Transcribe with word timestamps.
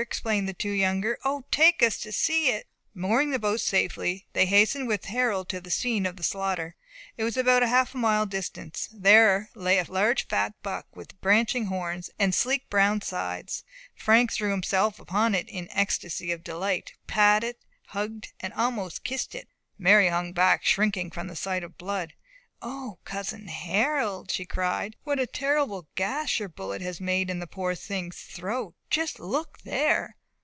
exclaimed 0.00 0.48
the 0.48 0.52
two 0.54 0.70
younger. 0.70 1.18
"O, 1.24 1.44
take 1.50 1.82
us 1.82 1.98
to 1.98 2.12
see 2.12 2.48
it!" 2.48 2.68
Mooring 2.94 3.32
the 3.32 3.40
boat 3.40 3.58
safely, 3.58 4.24
they 4.34 4.46
hastened 4.46 4.86
with 4.86 5.06
Harold 5.06 5.48
to 5.48 5.60
the 5.60 5.68
scene 5.68 6.06
of 6.06 6.24
slaughter. 6.24 6.76
It 7.16 7.24
was 7.24 7.36
about 7.36 7.64
half 7.64 7.92
a 7.92 7.96
mile 7.98 8.24
distant. 8.24 8.86
There 8.92 9.50
lay 9.56 9.80
a 9.80 9.84
large 9.90 10.28
fat 10.28 10.54
buck, 10.62 10.86
with 10.94 11.20
branching 11.20 11.64
horns, 11.66 12.08
and 12.20 12.32
sleek 12.32 12.70
brown 12.70 13.00
sides. 13.00 13.64
Frank 13.96 14.32
threw 14.32 14.52
himself 14.52 15.00
upon 15.00 15.34
it 15.34 15.48
in 15.48 15.64
an 15.64 15.70
ecstasy 15.76 16.30
of 16.30 16.44
delight; 16.44 16.92
patted, 17.08 17.56
hugged, 17.86 18.30
and 18.38 18.52
almost 18.52 19.02
kissed 19.02 19.34
it. 19.34 19.48
Mary 19.76 20.06
hung 20.06 20.32
back, 20.32 20.64
shrinking 20.64 21.10
from 21.10 21.26
the 21.26 21.34
sight 21.34 21.64
of 21.64 21.76
blood. 21.76 22.12
"O, 22.62 22.98
cousin 23.06 23.48
Harold," 23.48 24.30
she 24.30 24.44
cried, 24.44 24.94
"what 25.02 25.18
a 25.18 25.26
terrible 25.26 25.88
gash 25.94 26.38
your 26.38 26.48
bullet 26.50 26.82
has 26.82 27.00
made 27.00 27.30
in 27.30 27.38
the 27.38 27.46
poor 27.46 27.74
thing's 27.74 28.18
throat! 28.20 28.74
Just 28.90 29.18
look 29.18 29.60
there!" 29.62 30.16